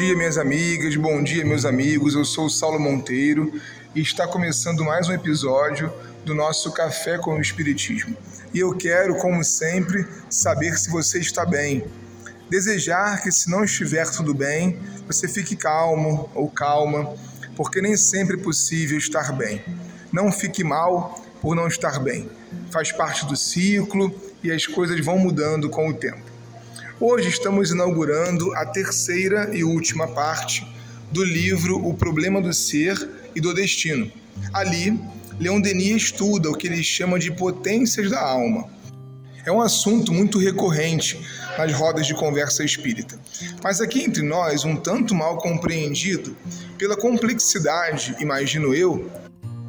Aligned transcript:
dia, 0.00 0.16
minhas 0.16 0.38
amigas, 0.38 0.96
bom 0.96 1.22
dia, 1.22 1.44
meus 1.44 1.66
amigos. 1.66 2.14
Eu 2.14 2.24
sou 2.24 2.46
o 2.46 2.50
Saulo 2.50 2.80
Monteiro 2.80 3.52
e 3.94 4.00
está 4.00 4.26
começando 4.26 4.82
mais 4.82 5.10
um 5.10 5.12
episódio 5.12 5.92
do 6.24 6.34
nosso 6.34 6.72
Café 6.72 7.18
com 7.18 7.34
o 7.34 7.40
Espiritismo. 7.40 8.16
E 8.54 8.60
eu 8.60 8.74
quero, 8.74 9.14
como 9.16 9.44
sempre, 9.44 10.06
saber 10.30 10.78
se 10.78 10.88
você 10.88 11.18
está 11.18 11.44
bem. 11.44 11.84
Desejar 12.48 13.22
que, 13.22 13.30
se 13.30 13.50
não 13.50 13.62
estiver 13.62 14.10
tudo 14.10 14.32
bem, 14.32 14.78
você 15.06 15.28
fique 15.28 15.54
calmo 15.54 16.30
ou 16.34 16.48
calma, 16.48 17.14
porque 17.54 17.82
nem 17.82 17.94
sempre 17.94 18.40
é 18.40 18.42
possível 18.42 18.96
estar 18.96 19.32
bem. 19.32 19.62
Não 20.10 20.32
fique 20.32 20.64
mal 20.64 21.22
por 21.42 21.54
não 21.54 21.68
estar 21.68 21.98
bem. 22.00 22.26
Faz 22.70 22.90
parte 22.90 23.26
do 23.26 23.36
ciclo 23.36 24.10
e 24.42 24.50
as 24.50 24.66
coisas 24.66 24.98
vão 25.04 25.18
mudando 25.18 25.68
com 25.68 25.90
o 25.90 25.92
tempo. 25.92 26.29
Hoje 27.02 27.30
estamos 27.30 27.70
inaugurando 27.70 28.52
a 28.52 28.66
terceira 28.66 29.56
e 29.56 29.64
última 29.64 30.06
parte 30.06 30.70
do 31.10 31.24
livro 31.24 31.78
O 31.78 31.94
Problema 31.94 32.42
do 32.42 32.52
Ser 32.52 33.08
e 33.34 33.40
do 33.40 33.54
Destino. 33.54 34.12
Ali, 34.52 35.00
Leon 35.38 35.62
Denis 35.62 36.02
estuda 36.02 36.50
o 36.50 36.54
que 36.54 36.66
ele 36.66 36.82
chama 36.82 37.18
de 37.18 37.32
potências 37.32 38.10
da 38.10 38.20
alma. 38.20 38.68
É 39.46 39.50
um 39.50 39.62
assunto 39.62 40.12
muito 40.12 40.38
recorrente 40.38 41.18
nas 41.56 41.72
rodas 41.72 42.06
de 42.06 42.12
conversa 42.12 42.62
espírita, 42.62 43.18
mas 43.64 43.80
aqui 43.80 44.02
entre 44.02 44.20
nós, 44.20 44.66
um 44.66 44.76
tanto 44.76 45.14
mal 45.14 45.38
compreendido 45.38 46.36
pela 46.76 46.98
complexidade, 46.98 48.14
imagino 48.20 48.74
eu, 48.74 49.10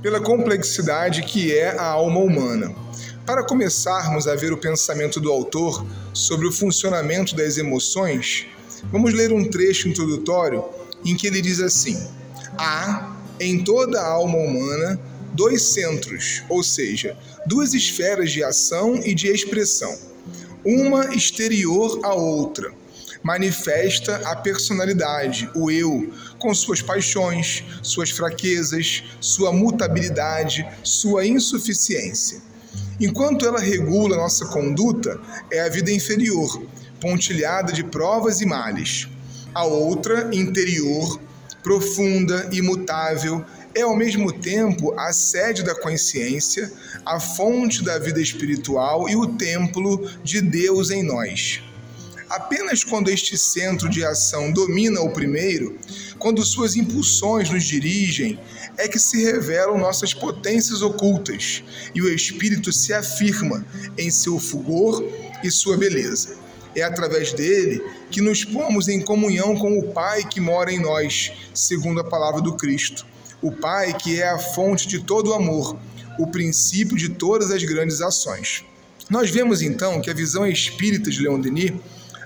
pela 0.00 0.18
complexidade 0.18 1.22
que 1.24 1.54
é 1.54 1.78
a 1.78 1.88
alma 1.88 2.20
humana. 2.20 2.87
Para 3.28 3.44
começarmos 3.44 4.26
a 4.26 4.34
ver 4.34 4.54
o 4.54 4.56
pensamento 4.56 5.20
do 5.20 5.30
autor 5.30 5.86
sobre 6.14 6.46
o 6.46 6.50
funcionamento 6.50 7.36
das 7.36 7.58
emoções, 7.58 8.46
vamos 8.90 9.12
ler 9.12 9.34
um 9.34 9.44
trecho 9.44 9.86
introdutório 9.86 10.64
em 11.04 11.14
que 11.14 11.26
ele 11.26 11.42
diz 11.42 11.60
assim: 11.60 12.08
Há 12.56 13.14
em 13.38 13.62
toda 13.62 14.00
a 14.00 14.08
alma 14.08 14.38
humana 14.38 14.98
dois 15.34 15.60
centros, 15.60 16.42
ou 16.48 16.62
seja, 16.62 17.18
duas 17.44 17.74
esferas 17.74 18.32
de 18.32 18.42
ação 18.42 18.96
e 19.04 19.14
de 19.14 19.28
expressão, 19.28 19.94
uma 20.64 21.14
exterior 21.14 22.00
à 22.04 22.14
outra. 22.14 22.72
Manifesta 23.22 24.22
a 24.24 24.36
personalidade, 24.36 25.50
o 25.54 25.70
eu, 25.70 26.14
com 26.38 26.54
suas 26.54 26.80
paixões, 26.80 27.62
suas 27.82 28.08
fraquezas, 28.08 29.04
sua 29.20 29.52
mutabilidade, 29.52 30.66
sua 30.82 31.26
insuficiência. 31.26 32.48
Enquanto 33.00 33.46
ela 33.46 33.60
regula 33.60 34.16
nossa 34.16 34.46
conduta, 34.46 35.20
é 35.50 35.60
a 35.60 35.68
vida 35.68 35.90
inferior, 35.90 36.62
pontilhada 37.00 37.72
de 37.72 37.84
provas 37.84 38.40
e 38.40 38.46
males. 38.46 39.08
A 39.54 39.64
outra, 39.64 40.30
interior, 40.32 41.20
profunda, 41.62 42.48
imutável, 42.52 43.44
é 43.74 43.82
ao 43.82 43.96
mesmo 43.96 44.32
tempo 44.32 44.92
a 44.98 45.12
sede 45.12 45.62
da 45.62 45.74
consciência, 45.74 46.72
a 47.04 47.20
fonte 47.20 47.84
da 47.84 47.98
vida 47.98 48.20
espiritual 48.20 49.08
e 49.08 49.14
o 49.14 49.26
templo 49.26 50.08
de 50.24 50.40
Deus 50.40 50.90
em 50.90 51.02
nós. 51.02 51.62
Apenas 52.28 52.84
quando 52.84 53.08
este 53.08 53.38
centro 53.38 53.88
de 53.88 54.04
ação 54.04 54.52
domina 54.52 55.00
o 55.00 55.10
primeiro, 55.10 55.78
quando 56.18 56.44
suas 56.44 56.76
impulsões 56.76 57.48
nos 57.48 57.64
dirigem, 57.64 58.38
é 58.76 58.86
que 58.86 58.98
se 58.98 59.24
revelam 59.24 59.78
nossas 59.78 60.12
potências 60.12 60.82
ocultas 60.82 61.62
e 61.94 62.02
o 62.02 62.12
espírito 62.12 62.70
se 62.70 62.92
afirma 62.92 63.64
em 63.96 64.10
seu 64.10 64.38
fulgor 64.38 65.02
e 65.42 65.50
sua 65.50 65.78
beleza. 65.78 66.36
É 66.76 66.82
através 66.82 67.32
dele 67.32 67.82
que 68.10 68.20
nos 68.20 68.44
pomos 68.44 68.88
em 68.88 69.00
comunhão 69.00 69.56
com 69.56 69.78
o 69.78 69.92
Pai 69.92 70.22
que 70.22 70.40
mora 70.40 70.70
em 70.70 70.78
nós, 70.78 71.32
segundo 71.54 72.00
a 72.00 72.04
palavra 72.04 72.42
do 72.42 72.56
Cristo. 72.56 73.06
O 73.40 73.50
Pai 73.50 73.94
que 73.94 74.20
é 74.20 74.28
a 74.28 74.38
fonte 74.38 74.86
de 74.86 75.02
todo 75.02 75.30
o 75.30 75.34
amor, 75.34 75.78
o 76.18 76.26
princípio 76.26 76.96
de 76.96 77.08
todas 77.08 77.50
as 77.50 77.64
grandes 77.64 78.02
ações. 78.02 78.64
Nós 79.08 79.30
vemos 79.30 79.62
então 79.62 80.02
que 80.02 80.10
a 80.10 80.14
visão 80.14 80.46
espírita 80.46 81.10
de 81.10 81.22
Leon 81.22 81.40
Denis 81.40 81.72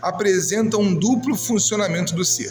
apresenta 0.02 0.76
um 0.76 0.94
duplo 0.94 1.36
funcionamento 1.36 2.14
do 2.14 2.24
ser. 2.24 2.50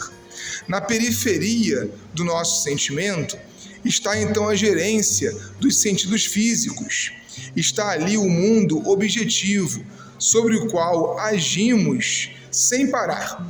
Na 0.66 0.80
periferia 0.80 1.90
do 2.14 2.24
nosso 2.24 2.62
sentimento 2.62 3.36
está 3.84 4.18
então 4.18 4.48
a 4.48 4.56
gerência 4.56 5.36
dos 5.60 5.76
sentidos 5.76 6.24
físicos. 6.24 7.12
Está 7.54 7.90
ali 7.90 8.16
o 8.16 8.28
mundo 8.28 8.88
objetivo, 8.88 9.84
sobre 10.18 10.54
o 10.56 10.68
qual 10.68 11.18
agimos 11.18 12.30
sem 12.50 12.90
parar. 12.90 13.44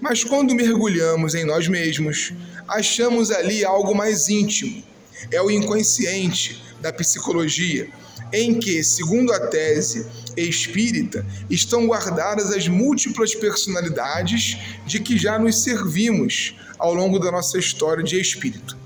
Mas 0.00 0.22
quando 0.22 0.54
mergulhamos 0.54 1.34
em 1.34 1.44
nós 1.44 1.66
mesmos, 1.66 2.32
achamos 2.68 3.30
ali 3.30 3.64
algo 3.64 3.94
mais 3.94 4.28
íntimo. 4.28 4.82
É 5.32 5.40
o 5.40 5.50
inconsciente 5.50 6.62
da 6.80 6.92
psicologia, 6.92 7.88
em 8.32 8.58
que, 8.58 8.82
segundo 8.82 9.32
a 9.32 9.46
tese 9.48 10.06
espírita, 10.36 11.24
estão 11.48 11.86
guardadas 11.86 12.50
as 12.52 12.68
múltiplas 12.68 13.34
personalidades 13.34 14.58
de 14.86 15.00
que 15.00 15.16
já 15.16 15.38
nos 15.38 15.62
servimos 15.62 16.54
ao 16.78 16.94
longo 16.94 17.18
da 17.18 17.32
nossa 17.32 17.58
história 17.58 18.04
de 18.04 18.20
espírito. 18.20 18.76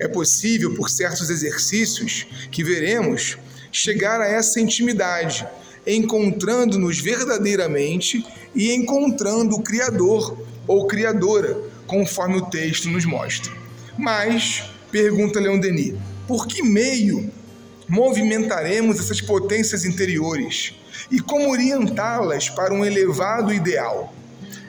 É 0.00 0.08
possível, 0.08 0.74
por 0.74 0.90
certos 0.90 1.30
exercícios 1.30 2.26
que 2.50 2.64
veremos, 2.64 3.36
chegar 3.70 4.20
a 4.20 4.26
essa 4.26 4.60
intimidade, 4.60 5.46
encontrando-nos 5.86 6.98
verdadeiramente 6.98 8.24
e 8.54 8.72
encontrando 8.72 9.56
o 9.56 9.62
Criador 9.62 10.36
ou 10.66 10.86
Criadora, 10.86 11.58
conforme 11.86 12.38
o 12.38 12.46
texto 12.46 12.88
nos 12.88 13.04
mostra. 13.04 13.52
Mas, 13.98 14.64
pergunta 14.90 15.38
Leon 15.38 15.58
Denis, 15.58 15.94
por 16.26 16.46
que 16.46 16.62
meio 16.62 17.30
movimentaremos 17.88 18.98
essas 18.98 19.20
potências 19.20 19.84
interiores 19.84 20.74
e 21.10 21.20
como 21.20 21.50
orientá-las 21.50 22.48
para 22.48 22.72
um 22.72 22.84
elevado 22.84 23.52
ideal? 23.52 24.14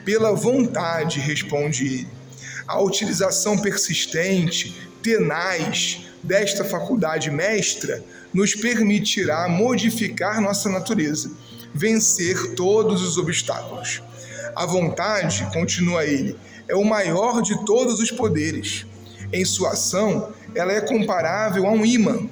Pela 0.04 0.32
vontade, 0.32 1.18
responde 1.18 1.86
ele. 1.86 2.08
A 2.66 2.80
utilização 2.80 3.58
persistente, 3.58 4.76
tenaz 5.02 6.06
desta 6.22 6.64
faculdade 6.64 7.30
mestra 7.30 8.04
nos 8.32 8.54
permitirá 8.54 9.48
modificar 9.48 10.40
nossa 10.40 10.68
natureza, 10.68 11.30
vencer 11.72 12.54
todos 12.54 13.02
os 13.02 13.16
obstáculos. 13.16 14.02
A 14.54 14.66
vontade, 14.66 15.46
continua 15.52 16.04
ele, 16.04 16.36
é 16.68 16.74
o 16.74 16.84
maior 16.84 17.40
de 17.40 17.64
todos 17.64 18.00
os 18.00 18.10
poderes. 18.10 18.84
Em 19.32 19.44
sua 19.44 19.72
ação, 19.72 20.32
ela 20.54 20.72
é 20.72 20.80
comparável 20.80 21.66
a 21.66 21.70
um 21.70 21.84
imã 21.84 22.28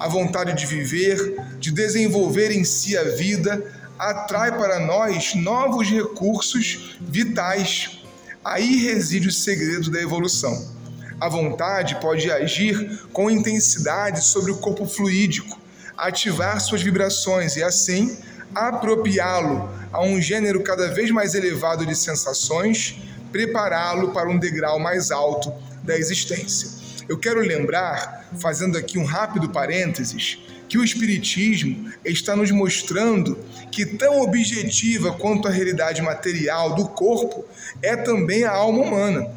a 0.00 0.08
vontade 0.08 0.54
de 0.54 0.64
viver, 0.64 1.36
de 1.58 1.70
desenvolver 1.70 2.50
em 2.50 2.64
si 2.64 2.96
a 2.96 3.04
vida, 3.04 3.62
atrai 3.98 4.50
para 4.56 4.80
nós 4.80 5.34
novos 5.34 5.90
recursos 5.90 6.96
vitais. 6.98 8.00
Aí 8.42 8.76
reside 8.76 9.28
o 9.28 9.32
segredo 9.32 9.90
da 9.90 10.00
evolução. 10.00 10.74
A 11.20 11.28
vontade 11.28 12.00
pode 12.00 12.30
agir 12.30 12.98
com 13.12 13.30
intensidade 13.30 14.24
sobre 14.24 14.50
o 14.50 14.56
corpo 14.56 14.86
fluídico, 14.86 15.60
ativar 15.98 16.58
suas 16.62 16.82
vibrações 16.82 17.56
e, 17.56 17.62
assim, 17.62 18.16
apropriá-lo 18.54 19.68
a 19.92 20.00
um 20.00 20.18
gênero 20.18 20.62
cada 20.62 20.88
vez 20.88 21.10
mais 21.10 21.34
elevado 21.34 21.84
de 21.84 21.94
sensações, 21.94 22.96
prepará-lo 23.30 24.12
para 24.12 24.30
um 24.30 24.38
degrau 24.38 24.78
mais 24.78 25.10
alto 25.10 25.52
da 25.82 25.96
existência. 25.96 26.68
Eu 27.08 27.18
quero 27.18 27.40
lembrar, 27.40 28.28
fazendo 28.38 28.78
aqui 28.78 28.98
um 28.98 29.04
rápido 29.04 29.48
parênteses, 29.48 30.38
que 30.68 30.78
o 30.78 30.84
Espiritismo 30.84 31.90
está 32.04 32.36
nos 32.36 32.52
mostrando 32.52 33.36
que, 33.72 33.84
tão 33.84 34.20
objetiva 34.20 35.12
quanto 35.12 35.48
a 35.48 35.50
realidade 35.50 36.00
material 36.00 36.76
do 36.76 36.88
corpo, 36.88 37.44
é 37.82 37.96
também 37.96 38.44
a 38.44 38.52
alma 38.52 38.84
humana. 38.84 39.28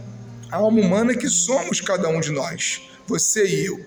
A 0.51 0.57
alma 0.57 0.79
humana 0.79 1.15
que 1.15 1.27
somos 1.27 1.81
cada 1.81 2.07
um 2.09 2.19
de 2.19 2.31
nós, 2.31 2.83
você 3.07 3.45
e 3.47 3.65
eu. 3.65 3.83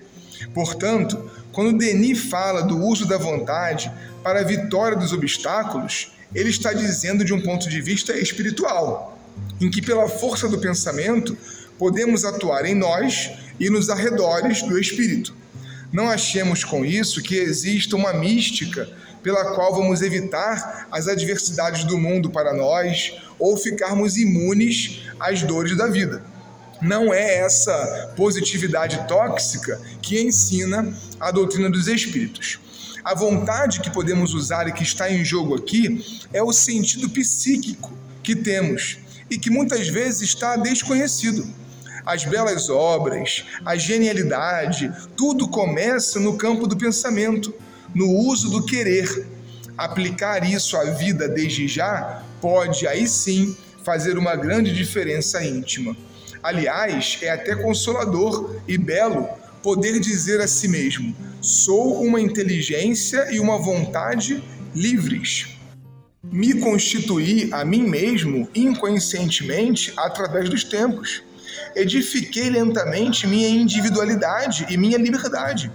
Portanto, 0.53 1.31
quando 1.53 1.77
Denis 1.77 2.19
fala 2.29 2.61
do 2.61 2.77
uso 2.77 3.07
da 3.07 3.17
vontade 3.17 3.89
para 4.21 4.41
a 4.41 4.43
vitória 4.43 4.97
dos 4.97 5.13
obstáculos, 5.13 6.11
ele 6.35 6.49
está 6.49 6.73
dizendo 6.73 7.23
de 7.23 7.33
um 7.33 7.41
ponto 7.41 7.69
de 7.69 7.81
vista 7.81 8.11
espiritual, 8.17 9.17
em 9.61 9.71
que, 9.71 9.81
pela 9.81 10.09
força 10.09 10.49
do 10.49 10.59
pensamento, 10.59 11.37
podemos 11.77 12.25
atuar 12.25 12.65
em 12.65 12.75
nós 12.75 13.31
e 13.59 13.69
nos 13.69 13.89
arredores 13.89 14.61
do 14.61 14.77
espírito. 14.79 15.35
Não 15.91 16.09
achemos 16.09 16.63
com 16.63 16.85
isso 16.85 17.21
que 17.21 17.35
exista 17.35 17.95
uma 17.95 18.13
mística 18.13 18.89
pela 19.23 19.53
qual 19.55 19.73
vamos 19.73 20.01
evitar 20.01 20.87
as 20.91 21.07
adversidades 21.07 21.83
do 21.83 21.97
mundo 21.97 22.29
para 22.29 22.53
nós 22.53 23.13
ou 23.39 23.57
ficarmos 23.57 24.17
imunes 24.17 25.01
às 25.19 25.41
dores 25.43 25.75
da 25.75 25.87
vida. 25.87 26.23
Não 26.81 27.13
é 27.13 27.39
essa 27.39 28.13
positividade 28.15 29.07
tóxica 29.07 29.81
que 30.01 30.21
ensina 30.21 30.93
a 31.19 31.31
doutrina 31.31 31.69
dos 31.69 31.87
espíritos. 31.87 32.59
A 33.03 33.15
vontade 33.15 33.79
que 33.79 33.89
podemos 33.89 34.33
usar 34.33 34.67
e 34.67 34.73
que 34.73 34.83
está 34.83 35.11
em 35.11 35.23
jogo 35.23 35.55
aqui 35.55 36.05
é 36.33 36.43
o 36.43 36.51
sentido 36.51 37.09
psíquico 37.09 37.91
que 38.21 38.35
temos 38.35 38.97
e 39.29 39.37
que 39.37 39.49
muitas 39.49 39.87
vezes 39.87 40.21
está 40.21 40.55
desconhecido. 40.55 41.47
As 42.07 42.23
belas 42.23 42.69
obras, 42.69 43.43
a 43.65 43.75
genialidade, 43.75 44.89
tudo 45.17 45.45
começa 45.45 46.21
no 46.21 46.37
campo 46.37 46.65
do 46.65 46.77
pensamento, 46.77 47.53
no 47.93 48.09
uso 48.09 48.49
do 48.49 48.65
querer. 48.65 49.27
Aplicar 49.77 50.49
isso 50.49 50.77
à 50.77 50.85
vida 50.85 51.27
desde 51.27 51.67
já 51.67 52.23
pode, 52.39 52.87
aí 52.87 53.05
sim, 53.09 53.57
fazer 53.83 54.17
uma 54.17 54.37
grande 54.37 54.73
diferença 54.73 55.43
íntima. 55.43 55.97
Aliás, 56.41 57.19
é 57.21 57.29
até 57.29 57.53
consolador 57.57 58.55
e 58.65 58.77
belo 58.77 59.27
poder 59.61 59.99
dizer 59.99 60.39
a 60.39 60.47
si 60.47 60.69
mesmo: 60.69 61.13
sou 61.41 62.01
uma 62.01 62.21
inteligência 62.21 63.27
e 63.33 63.37
uma 63.37 63.57
vontade 63.57 64.41
livres. 64.73 65.57
Me 66.23 66.53
constituí 66.61 67.49
a 67.51 67.65
mim 67.65 67.83
mesmo 67.83 68.47
inconscientemente 68.55 69.91
através 69.97 70.47
dos 70.47 70.63
tempos. 70.63 71.26
Edifiquei 71.75 72.49
lentamente 72.49 73.27
minha 73.27 73.47
individualidade 73.47 74.65
e 74.69 74.77
minha 74.77 74.97
liberdade. 74.97 75.71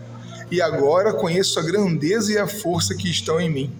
E 0.50 0.60
agora 0.60 1.12
conheço 1.12 1.58
a 1.58 1.62
grandeza 1.62 2.32
e 2.32 2.38
a 2.38 2.46
força 2.46 2.94
que 2.94 3.10
estão 3.10 3.40
em 3.40 3.50
mim. 3.50 3.72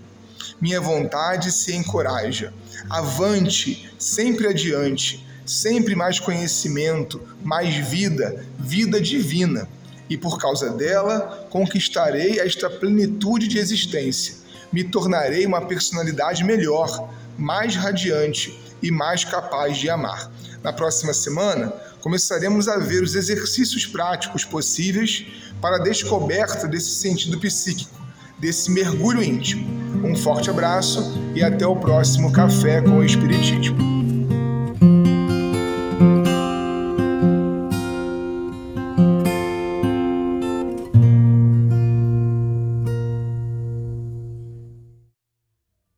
Minha 0.61 0.81
vontade 0.81 1.53
se 1.53 1.75
encoraja. 1.75 2.53
Avante, 2.89 3.91
sempre 3.99 4.47
adiante, 4.47 5.27
sempre 5.45 5.95
mais 5.95 6.19
conhecimento, 6.19 7.21
mais 7.43 7.75
vida, 7.75 8.47
vida 8.59 9.01
divina. 9.01 9.69
E 10.09 10.17
por 10.17 10.39
causa 10.39 10.71
dela, 10.71 11.47
conquistarei 11.51 12.39
esta 12.39 12.71
plenitude 12.71 13.49
de 13.49 13.59
existência. 13.59 14.37
Me 14.73 14.85
tornarei 14.85 15.45
uma 15.45 15.61
personalidade 15.67 16.45
melhor, 16.45 17.11
mais 17.37 17.77
radiante 17.77 18.72
e 18.83 18.91
mais 18.91 19.25
capaz 19.25 19.79
de 19.79 19.89
amar. 19.89 20.31
Na 20.63 20.73
próxima 20.73 21.13
semana, 21.13 21.73
começaremos 22.01 22.69
a 22.69 22.79
ver 22.79 23.03
os 23.03 23.15
exercícios 23.15 23.87
práticos 23.87 24.45
possíveis 24.45 25.27
para 25.61 25.77
a 25.77 25.83
descoberta 25.83 26.67
desse 26.67 26.91
sentido 26.91 27.39
psíquico, 27.39 28.01
desse 28.39 28.71
mergulho 28.71 29.23
íntimo. 29.23 29.67
Um 30.05 30.17
forte 30.17 30.51
abraço 30.51 31.13
e 31.35 31.43
até 31.43 31.67
o 31.67 31.77
próximo 31.77 32.33
Café 32.33 32.81
com 32.81 32.99
o 32.99 33.05
Espiritismo. 33.05 34.02